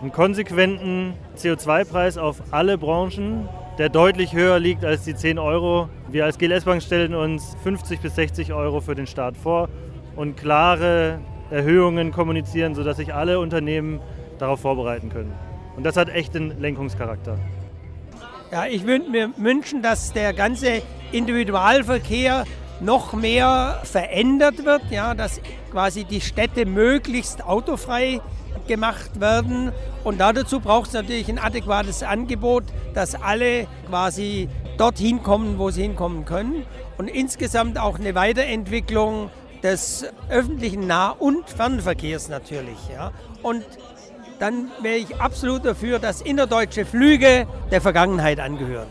[0.00, 5.88] Einen konsequenten CO2-Preis auf alle Branchen, der deutlich höher liegt als die 10 Euro.
[6.10, 9.68] Wir als GLS Bank stellen uns 50 bis 60 Euro für den Staat vor
[10.14, 14.00] und klare Erhöhungen kommunizieren, sodass sich alle Unternehmen
[14.38, 15.32] darauf vorbereiten können.
[15.76, 17.38] Und das hat echt einen Lenkungscharakter.
[18.52, 22.44] Ja, ich würde mir wünschen, dass der ganze Individualverkehr
[22.80, 28.20] noch mehr verändert wird, ja, dass quasi die Städte möglichst autofrei
[28.66, 29.72] gemacht werden.
[30.04, 35.82] Und dazu braucht es natürlich ein adäquates Angebot, dass alle quasi dorthin kommen, wo sie
[35.82, 36.64] hinkommen können.
[36.98, 39.30] Und insgesamt auch eine Weiterentwicklung
[39.64, 42.78] des öffentlichen Nah- und Fernverkehrs natürlich.
[42.92, 43.12] Ja.
[43.42, 43.64] Und
[44.38, 48.86] dann wäre ich absolut dafür, dass innerdeutsche Flüge der Vergangenheit angehören.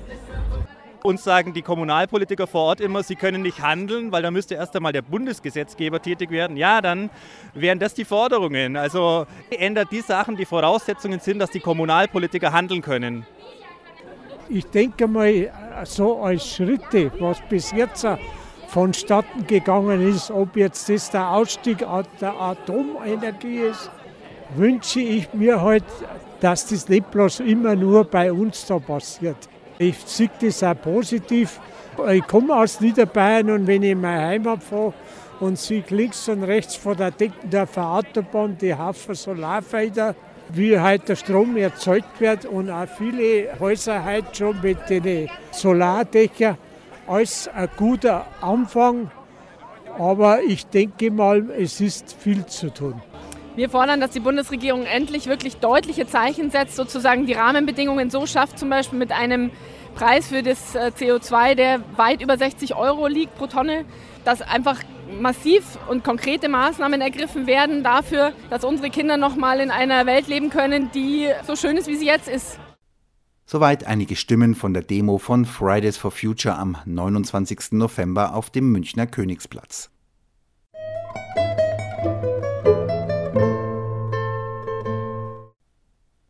[1.04, 4.74] Uns sagen die Kommunalpolitiker vor Ort immer, sie können nicht handeln, weil da müsste erst
[4.76, 6.56] einmal der Bundesgesetzgeber tätig werden.
[6.56, 7.10] Ja, dann
[7.54, 8.78] wären das die Forderungen.
[8.78, 13.26] Also ändert die Sachen, die Voraussetzungen sind, dass die Kommunalpolitiker handeln können.
[14.48, 15.52] Ich denke mal,
[15.84, 18.08] so als Schritte, was bis jetzt
[18.74, 23.92] vonstatten gegangen ist, ob jetzt das der Ausstieg aus der Atomenergie ist,
[24.56, 25.84] wünsche ich mir halt,
[26.40, 29.38] dass das nicht bloß immer nur bei uns da passiert.
[29.78, 31.60] Ich sehe das auch positiv.
[32.10, 34.94] Ich komme aus Niederbayern und wenn ich in meine Heimat fahre
[35.40, 40.16] und sehe links und rechts von der Deckendorfer Autobahn die Haufen Solarfelder,
[40.50, 46.58] wie halt der Strom erzeugt wird und auch viele Häuser heute schon mit den Solardächern.
[47.08, 49.12] Alles ein guter Anfang,
[49.98, 53.02] aber ich denke mal, es ist viel zu tun.
[53.56, 58.58] Wir fordern, dass die Bundesregierung endlich wirklich deutliche Zeichen setzt, sozusagen die Rahmenbedingungen so schafft,
[58.58, 59.52] zum Beispiel mit einem
[59.96, 63.86] Preis für das äh, CO2, der weit über 60 Euro liegt pro Tonne,
[64.26, 64.80] dass einfach
[65.20, 70.28] massiv und konkrete Maßnahmen ergriffen werden dafür, dass unsere Kinder noch mal in einer Welt
[70.28, 72.58] leben können, die so schön ist, wie sie jetzt ist.
[73.54, 77.74] Soweit einige Stimmen von der Demo von Fridays for Future am 29.
[77.74, 79.92] November auf dem Münchner Königsplatz.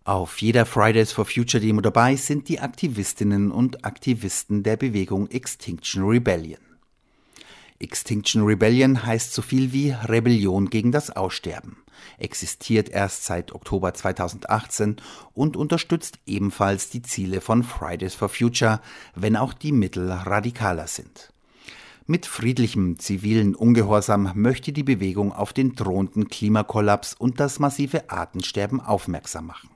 [0.04, 6.04] Auf jeder Fridays for Future Demo dabei sind die Aktivistinnen und Aktivisten der Bewegung Extinction
[6.04, 6.60] Rebellion.
[7.80, 11.78] Extinction Rebellion heißt so viel wie Rebellion gegen das Aussterben,
[12.18, 14.98] existiert erst seit Oktober 2018
[15.34, 18.82] und unterstützt ebenfalls die Ziele von Fridays for Future,
[19.16, 21.34] wenn auch die Mittel radikaler sind.
[22.06, 28.82] Mit friedlichem zivilen Ungehorsam möchte die Bewegung auf den drohenden Klimakollaps und das massive Artensterben
[28.82, 29.70] aufmerksam machen.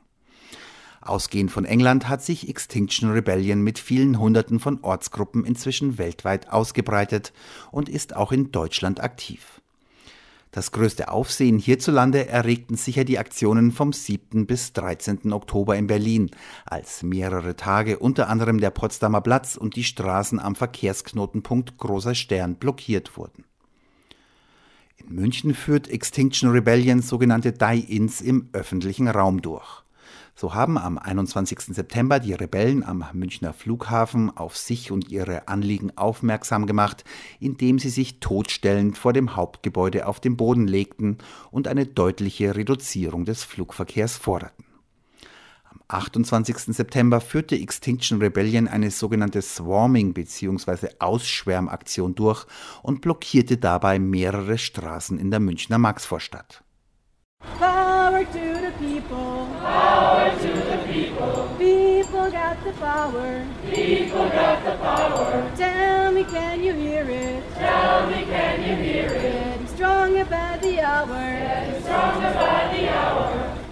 [1.07, 7.31] Ausgehend von England hat sich Extinction Rebellion mit vielen Hunderten von Ortsgruppen inzwischen weltweit ausgebreitet
[7.71, 9.56] und ist auch in Deutschland aktiv.
[10.51, 14.47] Das größte Aufsehen hierzulande erregten sicher die Aktionen vom 7.
[14.47, 15.33] bis 13.
[15.33, 16.31] Oktober in Berlin,
[16.65, 22.55] als mehrere Tage unter anderem der Potsdamer Platz und die Straßen am Verkehrsknotenpunkt Großer Stern
[22.55, 23.43] blockiert wurden.
[24.97, 29.83] In München führt Extinction Rebellion sogenannte Die-Ins im öffentlichen Raum durch.
[30.39, 31.61] So haben am 21.
[31.61, 37.03] September die Rebellen am Münchner Flughafen auf sich und ihre Anliegen aufmerksam gemacht,
[37.39, 41.17] indem sie sich totstellend vor dem Hauptgebäude auf den Boden legten
[41.49, 44.63] und eine deutliche Reduzierung des Flugverkehrs forderten.
[45.71, 46.55] Am 28.
[46.75, 50.89] September führte Extinction Rebellion eine sogenannte Swarming bzw.
[50.99, 52.45] Ausschwärmaktion durch
[52.83, 56.63] und blockierte dabei mehrere Straßen in der Münchner Maxvorstadt.
[57.39, 57.86] People.
[59.77, 61.33] Power to the people.
[61.57, 63.29] People got the power.
[63.73, 65.51] People got the power.
[65.55, 67.43] Tell me, can you hear it?
[67.55, 69.21] Tell me, can you hear it?
[69.21, 71.07] Getting stronger by the hour.
[71.07, 73.29] Getting stronger by the hour.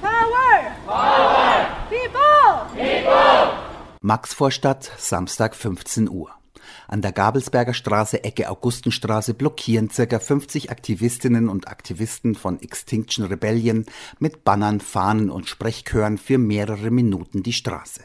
[0.07, 0.53] Power.
[0.85, 1.55] Power.
[1.95, 2.47] People.
[2.79, 3.65] People.
[4.01, 6.44] Maxvorstadt, Samstag 15 Uhr.
[6.87, 10.19] An der Gabelsberger Straße, Ecke Augustenstraße blockieren ca.
[10.19, 13.85] 50 Aktivistinnen und Aktivisten von Extinction Rebellion
[14.19, 18.01] mit Bannern, Fahnen und Sprechchören für mehrere Minuten die Straße.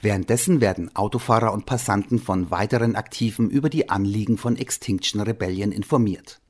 [0.00, 6.40] Währenddessen werden Autofahrer und Passanten von weiteren Aktiven über die Anliegen von Extinction Rebellion informiert.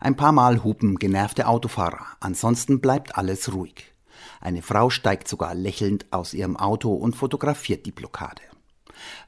[0.00, 3.92] Ein paar Mal hupen genervte Autofahrer, ansonsten bleibt alles ruhig.
[4.40, 8.42] Eine Frau steigt sogar lächelnd aus ihrem Auto und fotografiert die Blockade.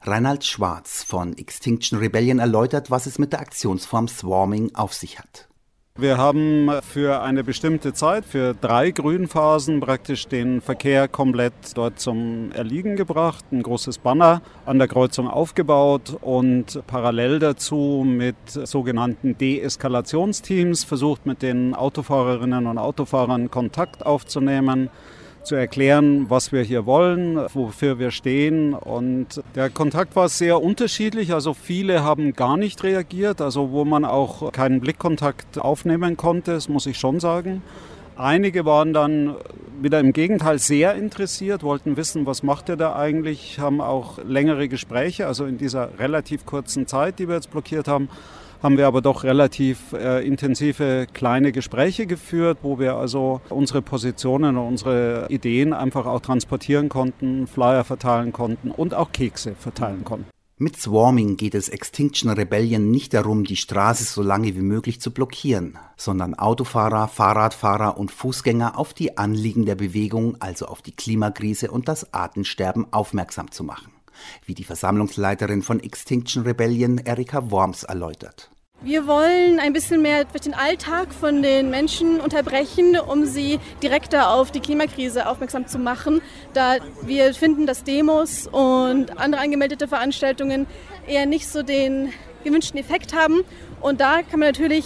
[0.01, 5.47] Reinhard Schwarz von Extinction Rebellion erläutert, was es mit der Aktionsform Swarming auf sich hat.
[5.97, 12.53] Wir haben für eine bestimmte Zeit, für drei Grünphasen, praktisch den Verkehr komplett dort zum
[12.53, 13.43] Erliegen gebracht.
[13.51, 21.41] Ein großes Banner an der Kreuzung aufgebaut und parallel dazu mit sogenannten Deeskalationsteams versucht, mit
[21.41, 24.89] den Autofahrerinnen und Autofahrern Kontakt aufzunehmen
[25.43, 28.73] zu erklären, was wir hier wollen, wofür wir stehen.
[28.73, 31.33] Und der Kontakt war sehr unterschiedlich.
[31.33, 36.69] Also viele haben gar nicht reagiert, also wo man auch keinen Blickkontakt aufnehmen konnte, das
[36.69, 37.61] muss ich schon sagen.
[38.17, 39.35] Einige waren dann
[39.81, 44.67] wieder im Gegenteil sehr interessiert, wollten wissen, was macht er da eigentlich, haben auch längere
[44.67, 48.09] Gespräche, also in dieser relativ kurzen Zeit, die wir jetzt blockiert haben,
[48.61, 54.57] haben wir aber doch relativ äh, intensive kleine Gespräche geführt, wo wir also unsere Positionen
[54.57, 60.25] und unsere Ideen einfach auch transportieren konnten, Flyer verteilen konnten und auch Kekse verteilen konnten.
[60.61, 65.09] Mit Swarming geht es Extinction Rebellion nicht darum, die Straße so lange wie möglich zu
[65.09, 71.71] blockieren, sondern Autofahrer, Fahrradfahrer und Fußgänger auf die Anliegen der Bewegung, also auf die Klimakrise
[71.71, 73.90] und das Artensterben aufmerksam zu machen,
[74.45, 78.51] wie die Versammlungsleiterin von Extinction Rebellion Erika Worms erläutert.
[78.83, 84.49] Wir wollen ein bisschen mehr den Alltag von den Menschen unterbrechen, um sie direkter auf
[84.49, 86.19] die Klimakrise aufmerksam zu machen,
[86.53, 90.65] da wir finden, dass Demos und andere angemeldete Veranstaltungen
[91.05, 92.11] eher nicht so den
[92.43, 93.43] gewünschten Effekt haben.
[93.81, 94.85] Und da kann man natürlich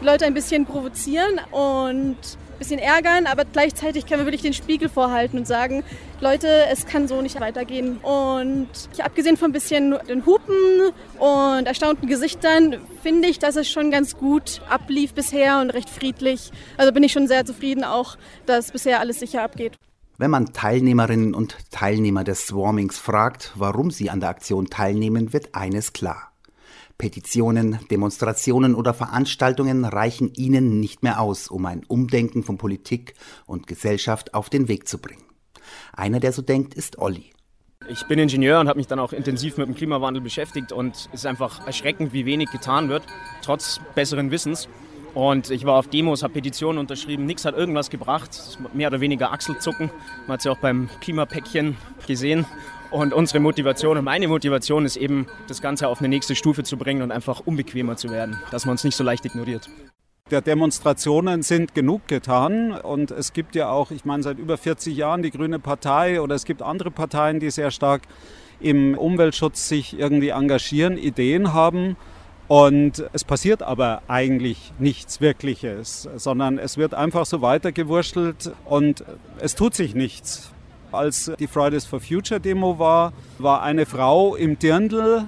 [0.00, 2.16] Leute ein bisschen provozieren und
[2.58, 5.84] bisschen ärgern, aber gleichzeitig können wir wirklich den Spiegel vorhalten und sagen,
[6.20, 7.98] Leute, es kann so nicht weitergehen.
[7.98, 8.68] Und
[9.02, 14.16] abgesehen von ein bisschen den Hupen und erstaunten Gesichtern, finde ich, dass es schon ganz
[14.16, 16.50] gut ablief bisher und recht friedlich.
[16.76, 18.16] Also bin ich schon sehr zufrieden auch,
[18.46, 19.74] dass bisher alles sicher abgeht.
[20.18, 25.54] Wenn man Teilnehmerinnen und Teilnehmer des Swarmings fragt, warum sie an der Aktion teilnehmen, wird
[25.54, 26.32] eines klar.
[26.98, 33.14] Petitionen, Demonstrationen oder Veranstaltungen reichen ihnen nicht mehr aus, um ein Umdenken von Politik
[33.46, 35.24] und Gesellschaft auf den Weg zu bringen.
[35.92, 37.32] Einer, der so denkt, ist Olli.
[37.88, 41.08] Ich bin Ingenieur und habe mich dann auch intensiv mit dem Klimawandel beschäftigt und es
[41.12, 43.04] ist einfach erschreckend, wie wenig getan wird,
[43.42, 44.68] trotz besseren Wissens.
[45.16, 49.32] Und ich war auf Demos, habe Petitionen unterschrieben, nichts hat irgendwas gebracht, mehr oder weniger
[49.32, 49.90] Achselzucken.
[50.26, 52.44] Man hat es ja auch beim Klimapäckchen gesehen.
[52.90, 56.76] Und unsere Motivation und meine Motivation ist eben, das Ganze auf eine nächste Stufe zu
[56.76, 59.70] bringen und einfach unbequemer zu werden, dass man es nicht so leicht ignoriert.
[60.30, 64.94] Der Demonstrationen sind genug getan und es gibt ja auch, ich meine, seit über 40
[64.94, 68.02] Jahren die Grüne Partei oder es gibt andere Parteien, die sehr stark
[68.60, 71.96] im Umweltschutz sich irgendwie engagieren, Ideen haben.
[72.48, 79.04] Und es passiert aber eigentlich nichts Wirkliches, sondern es wird einfach so weitergewurschtelt und
[79.40, 80.52] es tut sich nichts.
[80.92, 85.26] Als die Fridays for Future Demo war, war eine Frau im Dirndl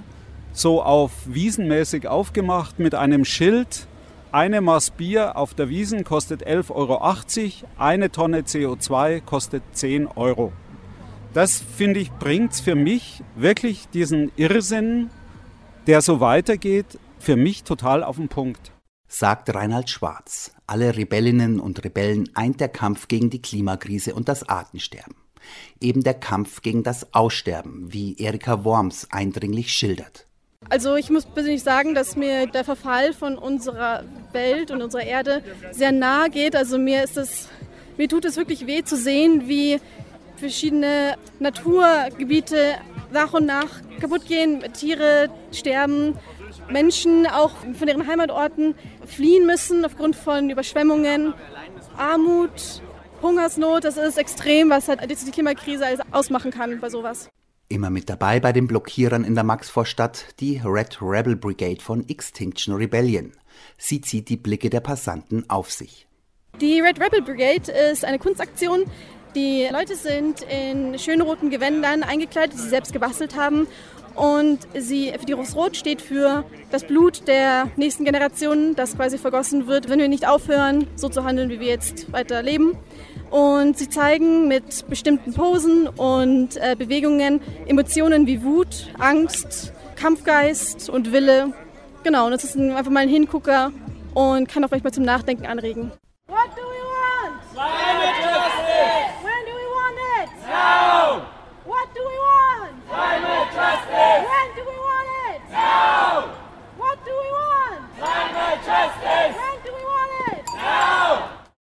[0.53, 3.87] so auf Wiesenmäßig aufgemacht mit einem Schild.
[4.31, 10.53] Eine Maß Bier auf der Wiesen kostet 11,80 Euro, eine Tonne CO2 kostet 10 Euro.
[11.33, 15.09] Das, finde ich, bringt für mich wirklich diesen Irrsinn,
[15.87, 18.71] der so weitergeht, für mich total auf den Punkt.
[19.07, 20.51] Sagt Reinhard Schwarz.
[20.67, 25.15] Alle Rebellinnen und Rebellen eint der Kampf gegen die Klimakrise und das Artensterben
[25.81, 30.25] eben der Kampf gegen das Aussterben, wie Erika Worms eindringlich schildert.
[30.69, 34.03] Also ich muss persönlich sagen, dass mir der Verfall von unserer
[34.33, 36.55] Welt und unserer Erde sehr nahe geht.
[36.55, 37.47] Also mir ist es,
[37.97, 39.79] mir tut es wirklich weh zu sehen, wie
[40.35, 42.75] verschiedene Naturgebiete
[43.11, 46.15] nach und nach kaputt gehen, Tiere sterben,
[46.71, 51.33] Menschen auch von ihren Heimatorten fliehen müssen aufgrund von Überschwemmungen,
[51.97, 52.81] Armut,
[53.21, 57.29] Hungersnot, das ist extrem, was halt die Klimakrise ausmachen kann bei sowas.
[57.67, 62.73] Immer mit dabei bei den Blockierern in der Maxvorstadt die Red Rebel Brigade von Extinction
[62.73, 63.33] Rebellion.
[63.77, 66.07] Sie zieht die Blicke der Passanten auf sich.
[66.61, 68.85] Die Red Rebel Brigade ist eine Kunstaktion.
[69.35, 73.67] Die Leute sind in schönen roten Gewändern eingekleidet, die sie selbst gebastelt haben.
[74.19, 79.65] Und sie, für die Rot steht für das Blut der nächsten Generationen, das quasi vergossen
[79.65, 82.77] wird, wenn wir nicht aufhören, so zu handeln, wie wir jetzt weiter leben.
[83.31, 91.13] Und sie zeigen mit bestimmten Posen und äh, Bewegungen Emotionen wie Wut, Angst, Kampfgeist und
[91.13, 91.53] Wille.
[92.03, 93.71] Genau, und das ist ein, einfach mal ein Hingucker
[94.15, 95.93] und kann auch vielleicht mal zum Nachdenken anregen.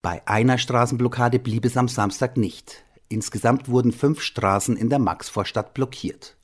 [0.09, 2.83] Bei einer Straßenblockade blieb es am Samstag nicht.
[3.09, 6.35] Insgesamt wurden fünf Straßen in der Maxvorstadt blockiert.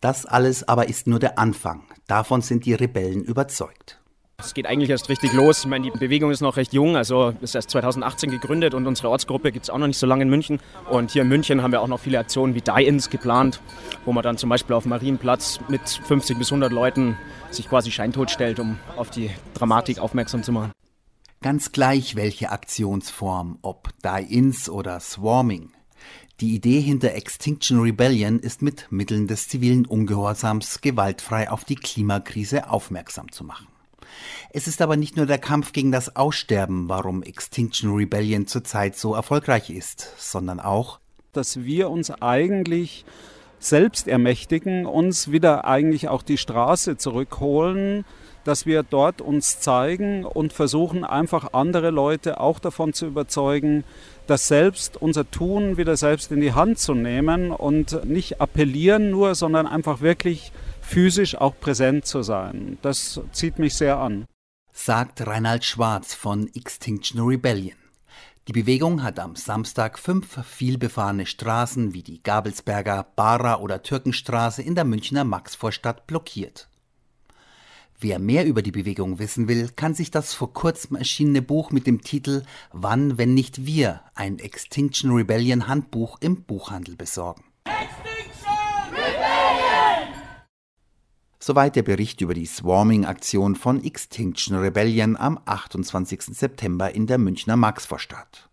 [0.00, 1.82] Das alles aber ist nur der Anfang.
[2.06, 4.00] Davon sind die Rebellen überzeugt.
[4.38, 5.64] Es geht eigentlich erst richtig los.
[5.64, 9.10] Ich meine, die Bewegung ist noch recht jung, also ist erst 2018 gegründet und unsere
[9.10, 10.58] Ortsgruppe gibt es auch noch nicht so lange in München.
[10.88, 13.60] Und hier in München haben wir auch noch viele Aktionen wie Die-Ins geplant,
[14.06, 17.18] wo man dann zum Beispiel auf Marienplatz mit 50 bis 100 Leuten
[17.50, 20.72] sich quasi scheintot stellt, um auf die Dramatik aufmerksam zu machen.
[21.42, 25.72] Ganz gleich welche Aktionsform, ob Die-Ins oder Swarming.
[26.40, 32.70] Die Idee hinter Extinction Rebellion ist mit Mitteln des zivilen Ungehorsams gewaltfrei auf die Klimakrise
[32.70, 33.66] aufmerksam zu machen.
[34.50, 39.12] Es ist aber nicht nur der Kampf gegen das Aussterben, warum Extinction Rebellion zurzeit so
[39.12, 41.00] erfolgreich ist, sondern auch,
[41.32, 43.04] dass wir uns eigentlich
[43.58, 48.04] selbst ermächtigen, uns wieder eigentlich auch die Straße zurückholen,
[48.44, 53.84] dass wir dort uns zeigen und versuchen einfach andere Leute auch davon zu überzeugen,
[54.26, 59.34] das selbst, unser Tun wieder selbst in die Hand zu nehmen und nicht appellieren nur,
[59.34, 62.78] sondern einfach wirklich physisch auch präsent zu sein.
[62.82, 64.26] Das zieht mich sehr an.
[64.72, 67.76] Sagt Reinhard Schwarz von Extinction Rebellion.
[68.48, 74.74] Die Bewegung hat am Samstag fünf vielbefahrene Straßen wie die Gabelsberger, Bara oder Türkenstraße in
[74.74, 76.68] der Münchner Maxvorstadt blockiert.
[78.02, 81.86] Wer mehr über die Bewegung wissen will, kann sich das vor kurzem erschienene Buch mit
[81.86, 82.42] dem Titel
[82.72, 87.44] Wann, wenn nicht wir, ein Extinction Rebellion Handbuch im Buchhandel besorgen.
[91.38, 96.22] Soweit der Bericht über die Swarming-Aktion von Extinction Rebellion am 28.
[96.22, 98.48] September in der Münchner Maxvorstadt.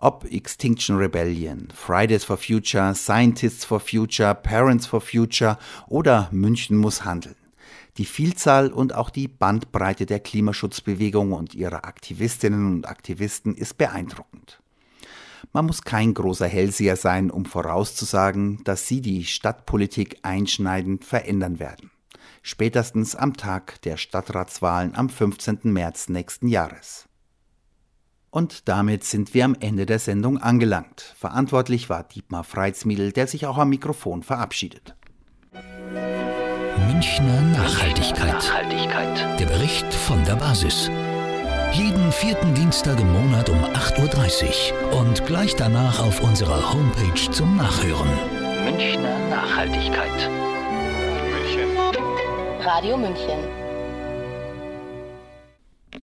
[0.00, 7.04] Ob Extinction Rebellion, Fridays for Future, Scientists for Future, Parents for Future oder München muss
[7.04, 7.36] handeln.
[7.98, 14.60] Die Vielzahl und auch die Bandbreite der Klimaschutzbewegung und ihrer Aktivistinnen und Aktivisten ist beeindruckend.
[15.52, 21.90] Man muss kein großer Hellseher sein, um vorauszusagen, dass sie die Stadtpolitik einschneidend verändern werden.
[22.42, 25.60] Spätestens am Tag der Stadtratswahlen am 15.
[25.64, 27.08] März nächsten Jahres.
[28.30, 31.14] Und damit sind wir am Ende der Sendung angelangt.
[31.18, 34.94] Verantwortlich war Dietmar Freitsmiedl, der sich auch am Mikrofon verabschiedet.
[36.86, 38.32] Münchner Nachhaltigkeit.
[38.32, 39.40] Nachhaltigkeit.
[39.40, 40.90] Der Bericht von der Basis.
[41.72, 47.56] Jeden vierten Dienstag im Monat um 8.30 Uhr und gleich danach auf unserer Homepage zum
[47.56, 48.08] Nachhören.
[48.64, 50.30] Münchner Nachhaltigkeit.
[51.30, 51.68] München.
[52.64, 53.67] Radio München.